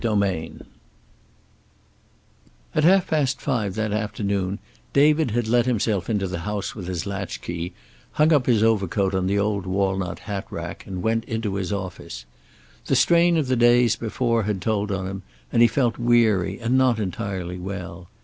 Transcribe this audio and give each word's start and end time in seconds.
X 0.03 0.15
AT 2.73 2.83
half 2.83 3.05
past 3.05 3.39
five 3.39 3.75
that 3.75 3.93
afternoon 3.93 4.57
David 4.93 5.29
had 5.29 5.47
let 5.47 5.67
himself 5.67 6.09
into 6.09 6.25
the 6.27 6.39
house 6.39 6.73
with 6.73 6.87
his 6.87 7.05
latch 7.05 7.39
key, 7.39 7.73
hung 8.13 8.33
up 8.33 8.47
his 8.47 8.63
overcoat 8.63 9.13
on 9.13 9.27
the 9.27 9.37
old 9.37 9.67
walnut 9.67 10.17
hat 10.17 10.47
rack, 10.49 10.87
and 10.87 11.03
went 11.03 11.23
into 11.25 11.53
his 11.53 11.71
office. 11.71 12.25
The 12.87 12.95
strain 12.95 13.37
of 13.37 13.45
the 13.45 13.55
days 13.55 13.95
before 13.95 14.41
had 14.41 14.59
told 14.59 14.91
on 14.91 15.05
him, 15.05 15.21
and 15.51 15.61
he 15.61 15.67
felt 15.67 15.99
weary 15.99 16.57
and 16.59 16.75
not 16.75 16.99
entirely 16.99 17.59
well. 17.59 18.09